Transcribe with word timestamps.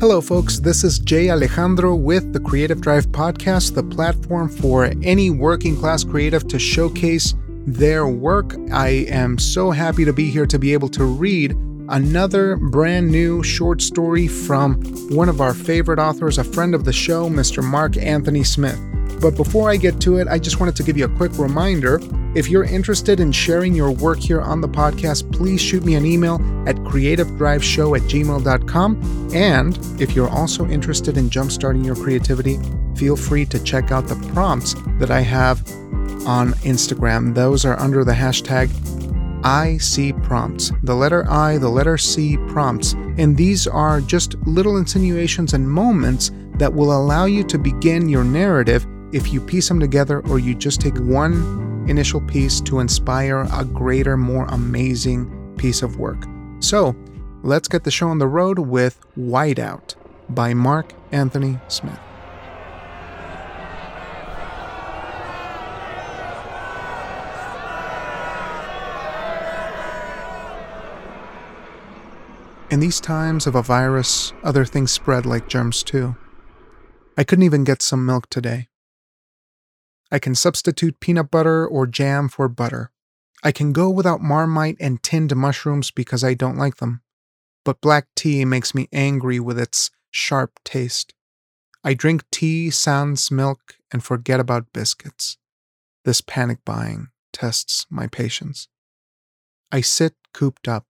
Hello, 0.00 0.22
folks. 0.22 0.58
This 0.58 0.82
is 0.82 0.98
Jay 0.98 1.28
Alejandro 1.28 1.94
with 1.94 2.32
the 2.32 2.40
Creative 2.40 2.80
Drive 2.80 3.08
Podcast, 3.08 3.74
the 3.74 3.82
platform 3.82 4.48
for 4.48 4.86
any 5.02 5.28
working 5.28 5.76
class 5.76 6.04
creative 6.04 6.48
to 6.48 6.58
showcase 6.58 7.34
their 7.66 8.06
work. 8.06 8.56
I 8.72 9.04
am 9.10 9.36
so 9.36 9.70
happy 9.70 10.06
to 10.06 10.14
be 10.14 10.30
here 10.30 10.46
to 10.46 10.58
be 10.58 10.72
able 10.72 10.88
to 10.88 11.04
read 11.04 11.52
another 11.90 12.56
brand 12.56 13.10
new 13.10 13.42
short 13.42 13.82
story 13.82 14.26
from 14.26 14.82
one 15.14 15.28
of 15.28 15.42
our 15.42 15.52
favorite 15.52 15.98
authors, 15.98 16.38
a 16.38 16.44
friend 16.44 16.74
of 16.74 16.86
the 16.86 16.94
show, 16.94 17.28
Mr. 17.28 17.62
Mark 17.62 17.98
Anthony 17.98 18.42
Smith. 18.42 18.80
But 19.20 19.36
before 19.36 19.70
I 19.70 19.76
get 19.76 20.00
to 20.02 20.16
it, 20.16 20.28
I 20.28 20.38
just 20.38 20.60
wanted 20.60 20.76
to 20.76 20.82
give 20.82 20.96
you 20.96 21.04
a 21.04 21.08
quick 21.08 21.38
reminder. 21.38 22.00
If 22.34 22.48
you're 22.48 22.64
interested 22.64 23.20
in 23.20 23.32
sharing 23.32 23.74
your 23.74 23.90
work 23.90 24.18
here 24.18 24.40
on 24.40 24.60
the 24.60 24.68
podcast, 24.68 25.30
please 25.32 25.60
shoot 25.60 25.84
me 25.84 25.94
an 25.94 26.06
email 26.06 26.36
at 26.66 26.76
creativedriveshow 26.76 27.96
at 27.96 28.02
gmail.com. 28.04 29.30
And 29.34 29.78
if 30.00 30.16
you're 30.16 30.30
also 30.30 30.66
interested 30.68 31.18
in 31.18 31.28
jumpstarting 31.28 31.84
your 31.84 31.96
creativity, 31.96 32.58
feel 32.96 33.16
free 33.16 33.44
to 33.46 33.62
check 33.62 33.92
out 33.92 34.08
the 34.08 34.16
prompts 34.32 34.74
that 34.98 35.10
I 35.10 35.20
have 35.20 35.60
on 36.26 36.52
Instagram. 36.62 37.34
Those 37.34 37.64
are 37.64 37.78
under 37.78 38.04
the 38.04 38.12
hashtag 38.12 38.70
IC 39.44 40.22
prompts. 40.22 40.72
The 40.82 40.94
letter 40.94 41.28
I, 41.30 41.58
the 41.58 41.68
letter 41.68 41.98
C 41.98 42.36
prompts. 42.48 42.92
And 43.18 43.36
these 43.36 43.66
are 43.66 44.00
just 44.00 44.36
little 44.46 44.78
insinuations 44.78 45.52
and 45.52 45.68
moments 45.68 46.30
that 46.54 46.72
will 46.72 46.92
allow 46.92 47.24
you 47.24 47.42
to 47.44 47.58
begin 47.58 48.08
your 48.08 48.24
narrative 48.24 48.86
if 49.12 49.32
you 49.32 49.40
piece 49.40 49.68
them 49.68 49.80
together 49.80 50.20
or 50.28 50.38
you 50.38 50.54
just 50.54 50.80
take 50.80 50.96
one 50.98 51.84
initial 51.88 52.20
piece 52.20 52.60
to 52.60 52.78
inspire 52.78 53.46
a 53.52 53.64
greater, 53.64 54.16
more 54.16 54.46
amazing 54.46 55.54
piece 55.56 55.82
of 55.82 55.96
work. 55.96 56.24
So, 56.60 56.94
let's 57.42 57.68
get 57.68 57.84
the 57.84 57.90
show 57.90 58.08
on 58.08 58.18
the 58.18 58.28
road 58.28 58.58
with 58.58 59.00
Whiteout 59.18 59.96
by 60.28 60.54
Mark 60.54 60.92
Anthony 61.10 61.58
Smith. 61.68 61.98
In 72.70 72.78
these 72.78 73.00
times 73.00 73.48
of 73.48 73.56
a 73.56 73.62
virus, 73.62 74.32
other 74.44 74.64
things 74.64 74.92
spread 74.92 75.26
like 75.26 75.48
germs 75.48 75.82
too. 75.82 76.14
I 77.18 77.24
couldn't 77.24 77.42
even 77.42 77.64
get 77.64 77.82
some 77.82 78.06
milk 78.06 78.30
today. 78.30 78.69
I 80.10 80.18
can 80.18 80.34
substitute 80.34 81.00
peanut 81.00 81.30
butter 81.30 81.66
or 81.66 81.86
jam 81.86 82.28
for 82.28 82.48
butter. 82.48 82.90
I 83.42 83.52
can 83.52 83.72
go 83.72 83.88
without 83.88 84.20
marmite 84.20 84.76
and 84.80 85.02
tinned 85.02 85.34
mushrooms 85.34 85.90
because 85.90 86.24
I 86.24 86.34
don't 86.34 86.58
like 86.58 86.76
them. 86.76 87.02
But 87.64 87.80
black 87.80 88.08
tea 88.16 88.44
makes 88.44 88.74
me 88.74 88.88
angry 88.92 89.38
with 89.38 89.58
its 89.58 89.90
sharp 90.10 90.58
taste. 90.64 91.14
I 91.84 91.94
drink 91.94 92.24
tea, 92.30 92.70
sans 92.70 93.30
milk, 93.30 93.76
and 93.90 94.04
forget 94.04 94.40
about 94.40 94.72
biscuits. 94.72 95.38
This 96.04 96.20
panic 96.20 96.58
buying 96.64 97.08
tests 97.32 97.86
my 97.88 98.06
patience. 98.06 98.68
I 99.72 99.80
sit 99.80 100.14
cooped 100.34 100.68
up. 100.68 100.86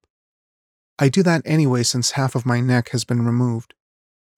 I 0.98 1.09
do 1.09 1.23
that 1.23 1.43
anyway 1.45 1.83
since 1.83 2.13
half 2.13 2.35
of 2.35 2.47
my 2.47 2.61
neck 2.61 2.91
has 2.91 3.05
been 3.05 3.25
removed. 3.25 3.75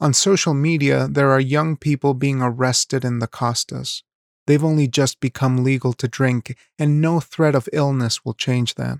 On 0.00 0.12
social 0.12 0.54
media, 0.54 1.06
there 1.08 1.30
are 1.30 1.40
young 1.40 1.76
people 1.76 2.12
being 2.12 2.42
arrested 2.42 3.04
in 3.04 3.20
the 3.20 3.28
Costas. 3.28 4.02
They've 4.46 4.64
only 4.64 4.88
just 4.88 5.20
become 5.20 5.62
legal 5.62 5.92
to 5.94 6.08
drink, 6.08 6.56
and 6.78 7.00
no 7.00 7.20
threat 7.20 7.54
of 7.54 7.68
illness 7.72 8.24
will 8.24 8.34
change 8.34 8.74
that. 8.74 8.98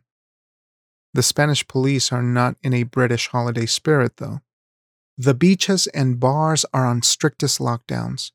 The 1.15 1.23
Spanish 1.23 1.67
police 1.67 2.13
are 2.13 2.23
not 2.23 2.57
in 2.63 2.73
a 2.73 2.85
British 2.85 3.29
holiday 3.29 3.67
spirit, 3.67 4.17
though. 4.17 4.41
The 5.19 5.35
beaches 5.35 5.87
and 5.89 6.19
bars 6.19 6.65
are 6.73 6.87
on 6.87 7.03
strictest 7.03 7.59
lockdowns. 7.59 8.31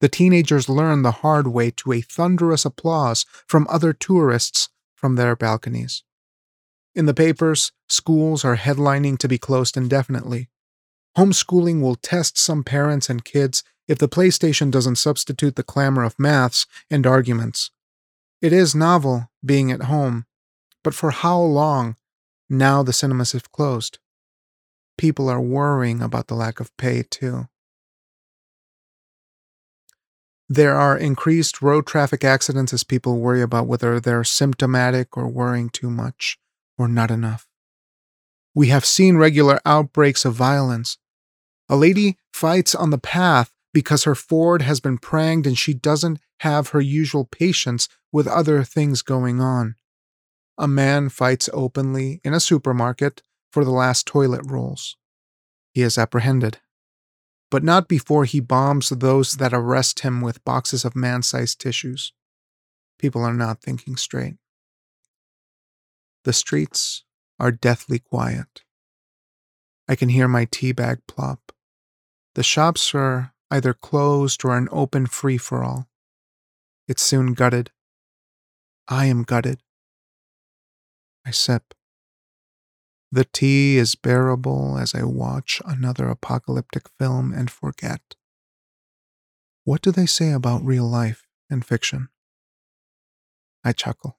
The 0.00 0.08
teenagers 0.08 0.68
learn 0.68 1.02
the 1.02 1.12
hard 1.22 1.46
way 1.46 1.70
to 1.72 1.92
a 1.92 2.00
thunderous 2.00 2.64
applause 2.64 3.24
from 3.46 3.66
other 3.70 3.92
tourists 3.92 4.68
from 4.94 5.16
their 5.16 5.36
balconies. 5.36 6.02
In 6.94 7.06
the 7.06 7.14
papers, 7.14 7.72
schools 7.88 8.44
are 8.44 8.56
headlining 8.56 9.18
to 9.18 9.28
be 9.28 9.38
closed 9.38 9.76
indefinitely. 9.76 10.48
Homeschooling 11.16 11.80
will 11.80 11.94
test 11.96 12.36
some 12.36 12.64
parents 12.64 13.08
and 13.08 13.24
kids 13.24 13.62
if 13.88 13.98
the 13.98 14.08
PlayStation 14.08 14.70
doesn't 14.70 14.96
substitute 14.96 15.56
the 15.56 15.62
clamor 15.62 16.02
of 16.02 16.18
maths 16.18 16.66
and 16.90 17.06
arguments. 17.06 17.70
It 18.42 18.52
is 18.52 18.74
novel 18.74 19.30
being 19.44 19.70
at 19.72 19.82
home, 19.82 20.26
but 20.82 20.94
for 20.94 21.10
how 21.10 21.40
long 21.40 21.96
now 22.48 22.82
the 22.82 22.92
cinemas 22.92 23.32
have 23.32 23.50
closed? 23.52 23.98
People 24.98 25.28
are 25.28 25.40
worrying 25.40 26.00
about 26.00 26.28
the 26.28 26.34
lack 26.34 26.60
of 26.60 26.74
pay, 26.76 27.02
too. 27.02 27.48
There 30.48 30.76
are 30.76 30.96
increased 30.96 31.60
road 31.60 31.86
traffic 31.86 32.22
accidents 32.22 32.72
as 32.72 32.84
people 32.84 33.18
worry 33.18 33.42
about 33.42 33.66
whether 33.66 33.98
they're 33.98 34.22
symptomatic 34.22 35.16
or 35.16 35.26
worrying 35.26 35.70
too 35.70 35.90
much 35.90 36.38
or 36.78 36.86
not 36.86 37.10
enough. 37.10 37.48
We 38.54 38.68
have 38.68 38.84
seen 38.84 39.16
regular 39.16 39.60
outbreaks 39.66 40.24
of 40.24 40.34
violence. 40.34 40.98
A 41.68 41.76
lady 41.76 42.16
fights 42.32 42.74
on 42.74 42.90
the 42.90 42.98
path 42.98 43.52
because 43.76 44.04
her 44.04 44.14
Ford 44.14 44.62
has 44.62 44.80
been 44.80 44.96
pranged 44.96 45.46
and 45.46 45.58
she 45.58 45.74
doesn't 45.74 46.18
have 46.40 46.68
her 46.68 46.80
usual 46.80 47.26
patience 47.26 47.90
with 48.10 48.26
other 48.26 48.64
things 48.64 49.02
going 49.02 49.38
on. 49.38 49.74
A 50.56 50.66
man 50.66 51.10
fights 51.10 51.50
openly 51.52 52.22
in 52.24 52.32
a 52.32 52.40
supermarket 52.40 53.20
for 53.52 53.66
the 53.66 53.70
last 53.70 54.06
toilet 54.06 54.40
rolls. 54.46 54.96
He 55.74 55.82
is 55.82 55.98
apprehended. 55.98 56.56
But 57.50 57.62
not 57.62 57.86
before 57.86 58.24
he 58.24 58.40
bombs 58.40 58.88
those 58.88 59.32
that 59.32 59.52
arrest 59.52 60.00
him 60.00 60.22
with 60.22 60.42
boxes 60.42 60.86
of 60.86 60.96
man 60.96 61.22
sized 61.22 61.60
tissues. 61.60 62.14
People 62.98 63.20
are 63.20 63.34
not 63.34 63.60
thinking 63.60 63.96
straight. 63.96 64.38
The 66.24 66.32
streets 66.32 67.04
are 67.38 67.52
deathly 67.52 67.98
quiet. 67.98 68.62
I 69.86 69.96
can 69.96 70.08
hear 70.08 70.28
my 70.28 70.46
tea 70.50 70.72
bag 70.72 71.00
plop. 71.06 71.52
The 72.36 72.42
shops 72.42 72.94
are 72.94 73.34
either 73.50 73.72
closed 73.72 74.44
or 74.44 74.56
an 74.56 74.68
open 74.70 75.06
free 75.06 75.38
for 75.38 75.62
all. 75.62 75.88
It's 76.88 77.02
soon 77.02 77.34
gutted. 77.34 77.70
I 78.88 79.06
am 79.06 79.22
gutted. 79.22 79.60
I 81.24 81.30
sip. 81.30 81.74
The 83.10 83.24
tea 83.24 83.78
is 83.78 83.94
bearable 83.94 84.78
as 84.78 84.94
I 84.94 85.02
watch 85.02 85.62
another 85.64 86.08
apocalyptic 86.08 86.88
film 86.98 87.32
and 87.32 87.50
forget. 87.50 88.14
What 89.64 89.82
do 89.82 89.90
they 89.90 90.06
say 90.06 90.32
about 90.32 90.64
real 90.64 90.88
life 90.88 91.26
and 91.50 91.64
fiction? 91.64 92.08
I 93.64 93.72
chuckle. 93.72 94.18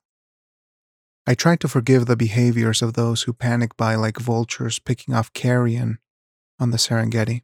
I 1.26 1.36
try 1.36 1.56
to 1.58 1.68
forgive 1.68 2.06
the 2.06 2.16
behaviors 2.16 2.82
of 2.82 2.94
those 2.94 3.24
who 3.24 3.34
panic 3.34 3.76
buy 3.78 3.96
like 3.96 4.18
vultures 4.18 4.80
picking 4.80 5.14
off 5.14 5.34
carrion 5.34 6.00
on 6.60 6.72
the 6.72 6.78
Serengeti. 6.78 7.44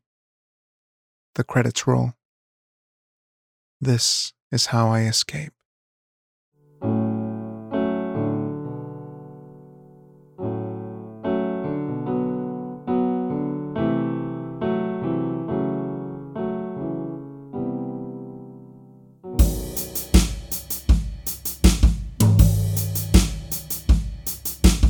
The 1.36 1.44
credits 1.44 1.88
roll. 1.88 2.14
This 3.82 4.34
is 4.52 4.68
how 4.68 4.90
I 4.90 5.02
escape. 5.02 5.52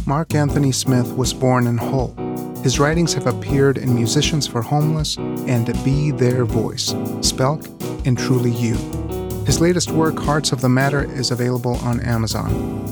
Mark 0.05 0.35
Anthony 0.35 0.73
Smith 0.73 1.15
was 1.15 1.33
born 1.33 1.65
in 1.67 1.77
Hull, 1.77 2.13
his 2.63 2.79
writings 2.79 3.13
have 3.13 3.27
appeared 3.27 3.77
in 3.77 3.93
Musicians 3.93 4.47
for 4.47 4.61
Homeless 4.61 5.17
and 5.17 5.65
Be 5.83 6.11
Their 6.11 6.45
Voice, 6.45 6.93
Spelk, 7.19 7.67
and 8.07 8.17
Truly 8.17 8.51
U. 8.51 8.75
His 9.45 9.59
latest 9.59 9.91
work, 9.91 10.17
Hearts 10.17 10.53
of 10.53 10.61
the 10.61 10.69
Matter, 10.69 11.03
is 11.03 11.31
available 11.31 11.75
on 11.79 11.99
Amazon. 11.99 12.49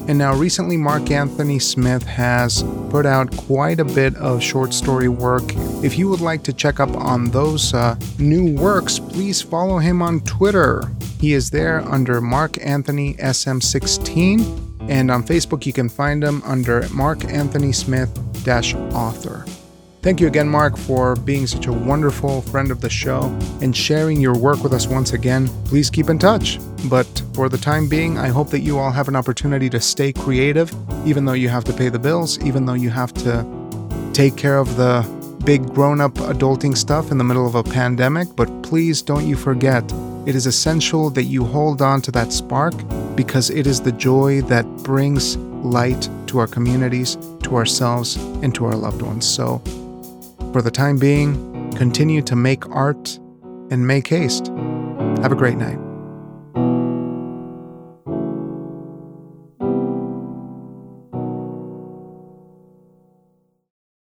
And 0.09 0.17
now, 0.17 0.35
recently, 0.35 0.75
Mark 0.75 1.09
Anthony 1.09 1.57
Smith 1.57 2.03
has 2.03 2.63
put 2.89 3.05
out 3.05 3.35
quite 3.37 3.79
a 3.79 3.85
bit 3.85 4.13
of 4.17 4.43
short 4.43 4.73
story 4.73 5.07
work. 5.07 5.43
If 5.81 5.97
you 5.97 6.09
would 6.09 6.19
like 6.19 6.43
to 6.43 6.53
check 6.53 6.81
up 6.81 6.89
on 6.97 7.31
those 7.31 7.73
uh, 7.73 7.95
new 8.19 8.53
works, 8.55 8.99
please 8.99 9.41
follow 9.41 9.77
him 9.77 10.01
on 10.01 10.19
Twitter. 10.21 10.91
He 11.21 11.31
is 11.31 11.49
there 11.49 11.79
under 11.87 12.19
Mark 12.19 12.57
Anthony 12.65 13.13
SM16. 13.13 14.89
And 14.89 15.09
on 15.09 15.23
Facebook, 15.23 15.65
you 15.65 15.71
can 15.71 15.87
find 15.87 16.21
him 16.21 16.41
under 16.43 16.89
Mark 16.89 17.23
Anthony 17.25 17.71
Smith 17.71 18.09
author. 18.47 19.45
Thank 20.01 20.19
you 20.19 20.25
again, 20.25 20.49
Mark, 20.49 20.77
for 20.77 21.15
being 21.15 21.45
such 21.45 21.67
a 21.67 21.71
wonderful 21.71 22.41
friend 22.41 22.71
of 22.71 22.81
the 22.81 22.89
show 22.89 23.25
and 23.61 23.75
sharing 23.77 24.19
your 24.19 24.35
work 24.35 24.63
with 24.63 24.73
us 24.73 24.87
once 24.87 25.13
again. 25.13 25.47
Please 25.65 25.91
keep 25.91 26.09
in 26.09 26.17
touch. 26.17 26.57
But 26.89 27.05
for 27.35 27.49
the 27.49 27.57
time 27.59 27.87
being, 27.87 28.17
I 28.17 28.29
hope 28.29 28.49
that 28.49 28.61
you 28.61 28.79
all 28.79 28.89
have 28.89 29.07
an 29.07 29.15
opportunity 29.15 29.69
to 29.69 29.79
stay 29.79 30.11
creative, 30.11 30.73
even 31.05 31.25
though 31.25 31.33
you 31.33 31.49
have 31.49 31.63
to 31.65 31.73
pay 31.73 31.89
the 31.89 31.99
bills, 31.99 32.39
even 32.39 32.65
though 32.65 32.73
you 32.73 32.89
have 32.89 33.13
to 33.13 33.45
take 34.11 34.35
care 34.35 34.57
of 34.57 34.75
the 34.75 35.07
big 35.45 35.71
grown 35.71 36.01
up 36.01 36.13
adulting 36.15 36.75
stuff 36.75 37.11
in 37.11 37.19
the 37.19 37.23
middle 37.23 37.45
of 37.45 37.53
a 37.53 37.63
pandemic. 37.63 38.27
But 38.35 38.47
please 38.63 39.03
don't 39.03 39.27
you 39.27 39.35
forget, 39.35 39.83
it 40.25 40.33
is 40.33 40.47
essential 40.47 41.11
that 41.11 41.25
you 41.25 41.45
hold 41.45 41.83
on 41.83 42.01
to 42.01 42.11
that 42.13 42.33
spark 42.33 42.73
because 43.15 43.51
it 43.51 43.67
is 43.67 43.79
the 43.79 43.91
joy 43.91 44.41
that 44.43 44.65
brings 44.77 45.37
light 45.37 46.09
to 46.25 46.39
our 46.39 46.47
communities, 46.47 47.19
to 47.43 47.55
ourselves, 47.55 48.15
and 48.41 48.55
to 48.55 48.65
our 48.65 48.75
loved 48.75 49.03
ones. 49.03 49.27
So, 49.27 49.61
for 50.51 50.61
the 50.61 50.71
time 50.71 50.97
being, 50.97 51.71
continue 51.75 52.21
to 52.23 52.35
make 52.35 52.67
art 52.69 53.17
and 53.69 53.87
make 53.87 54.07
haste. 54.07 54.47
Have 55.21 55.31
a 55.31 55.35
great 55.35 55.57
night. 55.57 55.90